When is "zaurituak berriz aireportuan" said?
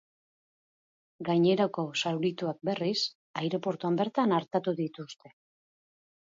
2.05-4.03